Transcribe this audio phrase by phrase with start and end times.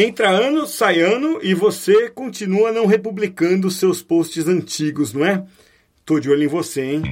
[0.00, 5.44] Entra ano, sai ano e você continua não republicando seus posts antigos, não é?
[6.06, 7.02] Tô de olho em você, hein?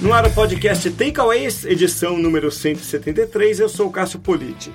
[0.00, 4.70] No ar o podcast Takeaways, edição número 173, eu sou o Cássio Politi.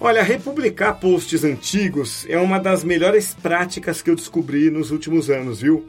[0.00, 5.60] Olha, republicar posts antigos é uma das melhores práticas que eu descobri nos últimos anos,
[5.60, 5.88] viu?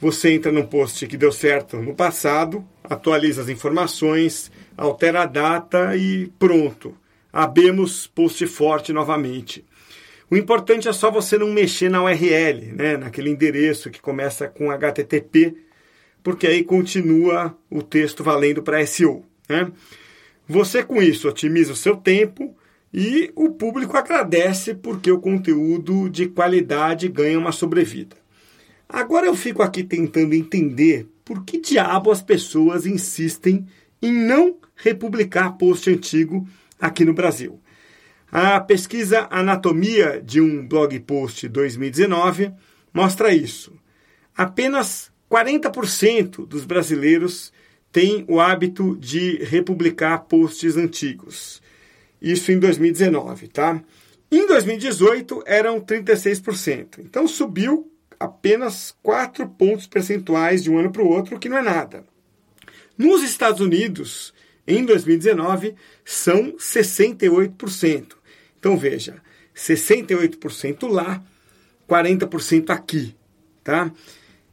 [0.00, 5.94] Você entra num post que deu certo no passado, atualiza as informações, altera a data
[5.94, 6.98] e pronto
[7.32, 9.64] abemos post forte novamente.
[10.30, 14.70] O importante é só você não mexer na URL, né, naquele endereço que começa com
[14.70, 15.56] HTTP,
[16.22, 19.24] porque aí continua o texto valendo para SEO.
[19.48, 19.70] Né?
[20.46, 22.56] Você com isso otimiza o seu tempo
[22.92, 28.16] e o público agradece porque o conteúdo de qualidade ganha uma sobrevida.
[28.88, 33.66] Agora eu fico aqui tentando entender por que diabo as pessoas insistem
[34.02, 36.46] em não republicar post antigo
[36.80, 37.60] aqui no Brasil.
[38.32, 42.52] A pesquisa Anatomia de um blog post 2019
[42.94, 43.72] mostra isso.
[44.36, 47.52] Apenas 40% dos brasileiros
[47.92, 51.60] têm o hábito de republicar posts antigos.
[52.22, 53.82] Isso em 2019, tá?
[54.30, 57.00] Em 2018 eram 36%.
[57.00, 61.58] Então subiu apenas 4 pontos percentuais de um ano para o outro, o que não
[61.58, 62.04] é nada.
[62.96, 64.32] Nos Estados Unidos,
[64.66, 68.12] em 2019 são 68%.
[68.58, 69.16] Então veja,
[69.54, 71.22] 68% lá,
[71.88, 73.14] 40% aqui,
[73.64, 73.90] tá?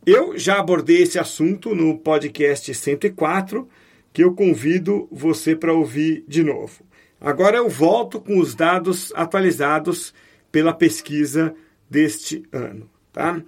[0.05, 3.67] Eu já abordei esse assunto no podcast 104,
[4.13, 6.85] que eu convido você para ouvir de novo.
[7.19, 10.13] Agora eu volto com os dados atualizados
[10.51, 11.53] pela pesquisa
[11.89, 13.41] deste ano, tá?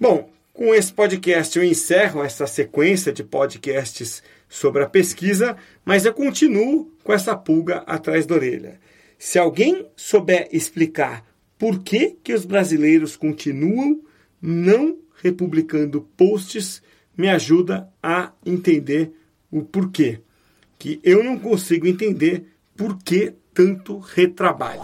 [0.00, 6.14] Bom, com esse podcast eu encerro essa sequência de podcasts sobre a pesquisa, mas eu
[6.14, 8.80] continuo com essa pulga atrás da orelha.
[9.18, 11.26] Se alguém souber explicar
[11.58, 14.00] por que, que os brasileiros continuam
[14.40, 16.80] não republicando posts,
[17.16, 19.12] me ajuda a entender
[19.50, 20.20] o porquê.
[20.78, 24.82] Que eu não consigo entender por que tanto retrabalho.